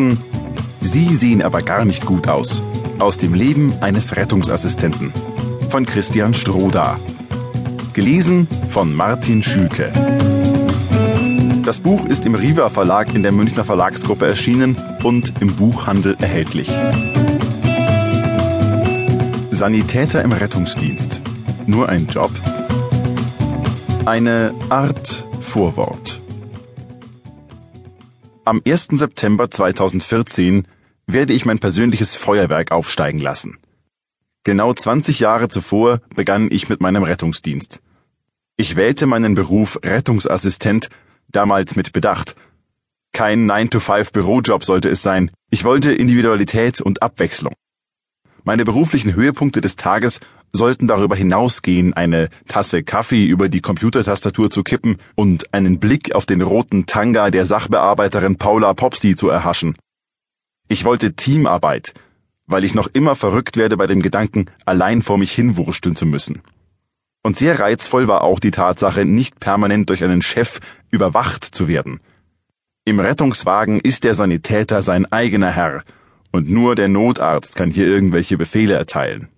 [0.00, 0.18] hören
[0.80, 2.62] Sie sehen aber gar nicht gut aus.
[2.98, 5.12] Aus dem Leben eines Rettungsassistenten
[5.68, 6.98] von Christian Stroda.
[7.92, 9.92] Gelesen von Martin Schülke.
[11.64, 16.70] Das Buch ist im Riva Verlag in der Münchner Verlagsgruppe erschienen und im Buchhandel erhältlich.
[19.50, 21.20] Sanitäter im Rettungsdienst.
[21.66, 22.30] Nur ein Job?
[24.06, 26.19] Eine Art Vorwort.
[28.50, 28.88] Am 1.
[28.94, 30.66] September 2014
[31.06, 33.58] werde ich mein persönliches Feuerwerk aufsteigen lassen.
[34.42, 37.80] Genau 20 Jahre zuvor begann ich mit meinem Rettungsdienst.
[38.56, 40.88] Ich wählte meinen Beruf Rettungsassistent,
[41.28, 42.34] damals mit Bedacht.
[43.12, 45.30] Kein 9-to-5 Bürojob sollte es sein.
[45.50, 47.54] Ich wollte Individualität und Abwechslung.
[48.42, 50.18] Meine beruflichen Höhepunkte des Tages
[50.52, 56.26] sollten darüber hinausgehen, eine Tasse Kaffee über die Computertastatur zu kippen und einen Blick auf
[56.26, 59.76] den roten Tanga der Sachbearbeiterin Paula Popsi zu erhaschen.
[60.68, 61.94] Ich wollte Teamarbeit,
[62.46, 66.42] weil ich noch immer verrückt werde bei dem Gedanken, allein vor mich hinwursteln zu müssen.
[67.22, 72.00] Und sehr reizvoll war auch die Tatsache, nicht permanent durch einen Chef überwacht zu werden.
[72.84, 75.82] Im Rettungswagen ist der Sanitäter sein eigener Herr
[76.32, 79.28] und nur der Notarzt kann hier irgendwelche Befehle erteilen.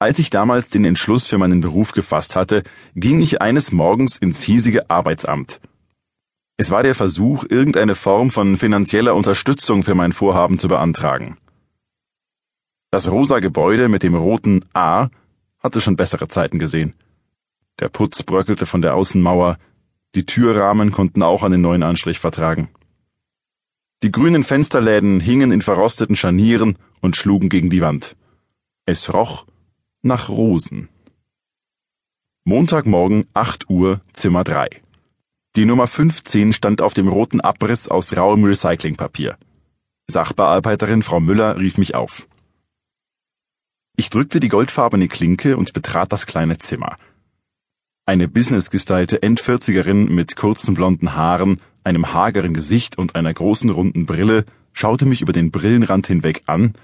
[0.00, 2.62] Als ich damals den Entschluss für meinen Beruf gefasst hatte,
[2.94, 5.60] ging ich eines Morgens ins hiesige Arbeitsamt.
[6.56, 11.36] Es war der Versuch, irgendeine Form von finanzieller Unterstützung für mein Vorhaben zu beantragen.
[12.90, 15.08] Das rosa Gebäude mit dem roten A
[15.58, 16.94] hatte schon bessere Zeiten gesehen.
[17.80, 19.58] Der Putz bröckelte von der Außenmauer,
[20.14, 22.68] die Türrahmen konnten auch einen neuen Anstrich vertragen.
[24.04, 28.16] Die grünen Fensterläden hingen in verrosteten Scharnieren und schlugen gegen die Wand.
[28.86, 29.44] Es roch
[30.02, 30.88] nach Rosen.
[32.44, 34.68] Montagmorgen 8 Uhr, Zimmer 3.
[35.56, 39.36] Die Nummer 15 stand auf dem roten Abriss aus rauem Recyclingpapier.
[40.08, 42.28] Sachbearbeiterin Frau Müller rief mich auf.
[43.96, 46.96] Ich drückte die goldfarbene Klinke und betrat das kleine Zimmer.
[48.06, 54.44] Eine businessgestylte Endvierzigerin mit kurzen blonden Haaren einem hageren Gesicht und einer großen runden Brille,
[54.72, 56.74] schaute mich über den Brillenrand hinweg an,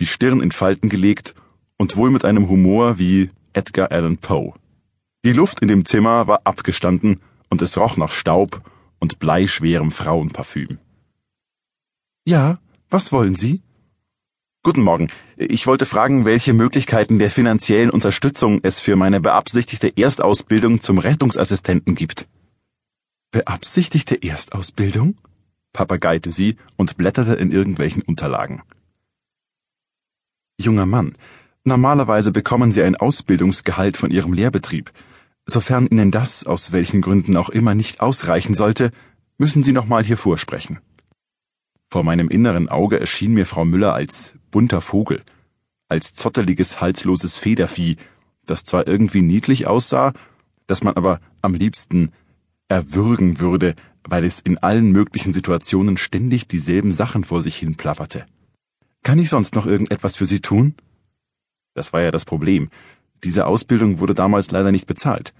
[0.00, 1.34] die Stirn in Falten gelegt
[1.78, 4.54] und wohl mit einem Humor wie Edgar Allan Poe.
[5.24, 8.62] Die Luft in dem Zimmer war abgestanden und es roch nach Staub
[8.98, 10.78] und bleischwerem Frauenparfüm.
[12.26, 12.58] Ja,
[12.90, 13.62] was wollen Sie?
[14.62, 15.08] Guten Morgen.
[15.36, 21.94] Ich wollte fragen, welche Möglichkeiten der finanziellen Unterstützung es für meine beabsichtigte Erstausbildung zum Rettungsassistenten
[21.94, 22.26] gibt.
[23.30, 25.16] Beabsichtigte Erstausbildung?
[25.74, 28.62] papageite sie und blätterte in irgendwelchen Unterlagen.
[30.56, 31.16] Junger Mann,
[31.64, 34.92] normalerweise bekommen Sie ein Ausbildungsgehalt von Ihrem Lehrbetrieb.
[35.46, 38.90] Sofern Ihnen das aus welchen Gründen auch immer nicht ausreichen sollte,
[39.38, 40.78] müssen Sie nochmal hier vorsprechen.
[41.90, 45.22] Vor meinem inneren Auge erschien mir Frau Müller als bunter Vogel,
[45.88, 47.96] als zotteliges, halsloses Federvieh,
[48.46, 50.12] das zwar irgendwie niedlich aussah,
[50.66, 52.12] das man aber am liebsten
[52.68, 58.26] erwürgen würde, weil es in allen möglichen Situationen ständig dieselben Sachen vor sich hin plapperte.
[59.02, 60.74] Kann ich sonst noch irgendetwas für Sie tun?
[61.74, 62.70] Das war ja das Problem.
[63.22, 65.34] Diese Ausbildung wurde damals leider nicht bezahlt.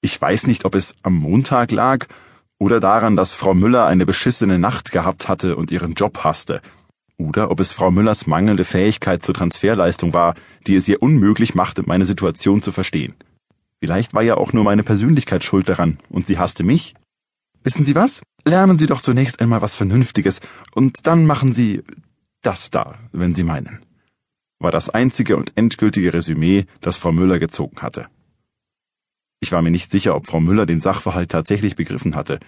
[0.00, 2.06] Ich weiß nicht, ob es am Montag lag
[2.58, 6.60] oder daran, dass Frau Müller eine beschissene Nacht gehabt hatte und ihren Job hasste,
[7.16, 10.34] oder ob es Frau Müllers mangelnde Fähigkeit zur Transferleistung war,
[10.66, 13.14] die es ihr unmöglich machte, meine Situation zu verstehen.
[13.80, 16.94] Vielleicht war ja auch nur meine Persönlichkeit schuld daran und sie hasste mich.
[17.64, 18.22] Wissen Sie was?
[18.44, 20.40] Lernen Sie doch zunächst einmal was Vernünftiges
[20.74, 21.82] und dann machen Sie
[22.42, 23.80] das da, wenn Sie meinen.
[24.60, 28.06] War das einzige und endgültige Resümee, das Frau Müller gezogen hatte.
[29.40, 32.40] Ich war mir nicht sicher, ob Frau Müller den Sachverhalt tatsächlich begriffen hatte,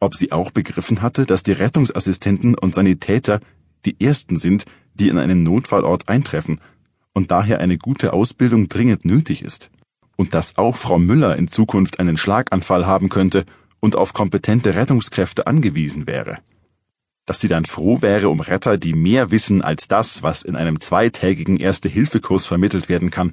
[0.00, 3.40] ob sie auch begriffen hatte, dass die Rettungsassistenten und Sanitäter
[3.84, 6.60] die ersten sind, die in einem Notfallort eintreffen
[7.12, 9.70] und daher eine gute Ausbildung dringend nötig ist
[10.16, 13.44] und dass auch Frau Müller in Zukunft einen Schlaganfall haben könnte
[13.80, 16.36] und auf kompetente Rettungskräfte angewiesen wäre.
[17.26, 20.80] Dass sie dann froh wäre um Retter, die mehr wissen als das, was in einem
[20.80, 23.32] zweitägigen Erste-Hilfe-Kurs vermittelt werden kann.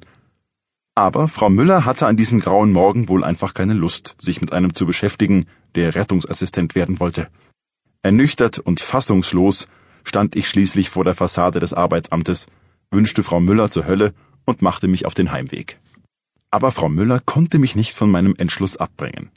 [0.94, 4.74] Aber Frau Müller hatte an diesem grauen Morgen wohl einfach keine Lust, sich mit einem
[4.74, 7.28] zu beschäftigen, der Rettungsassistent werden wollte.
[8.02, 9.68] Ernüchtert und fassungslos
[10.04, 12.46] stand ich schließlich vor der Fassade des Arbeitsamtes,
[12.90, 14.12] wünschte Frau Müller zur Hölle
[14.44, 15.78] und machte mich auf den Heimweg.
[16.50, 19.30] Aber Frau Müller konnte mich nicht von meinem Entschluss abbringen.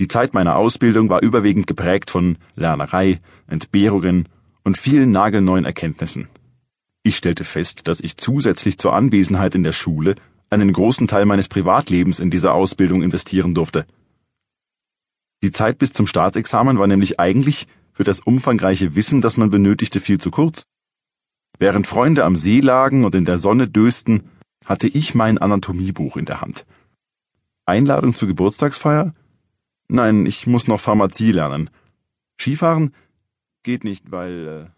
[0.00, 3.18] Die Zeit meiner Ausbildung war überwiegend geprägt von Lernerei,
[3.48, 4.28] Entbehrungen
[4.62, 6.28] und vielen nagelneuen Erkenntnissen.
[7.02, 10.14] Ich stellte fest, dass ich zusätzlich zur Anwesenheit in der Schule
[10.50, 13.86] einen großen Teil meines Privatlebens in diese Ausbildung investieren durfte.
[15.42, 20.00] Die Zeit bis zum Staatsexamen war nämlich eigentlich für das umfangreiche Wissen, das man benötigte,
[20.00, 20.64] viel zu kurz.
[21.58, 24.30] Während Freunde am See lagen und in der Sonne dösten,
[24.64, 26.66] hatte ich mein Anatomiebuch in der Hand.
[27.66, 29.14] Einladung zur Geburtstagsfeier?
[29.88, 31.70] Nein, ich muss noch Pharmazie lernen.
[32.38, 32.94] Skifahren
[33.62, 34.70] geht nicht, weil.
[34.72, 34.77] Äh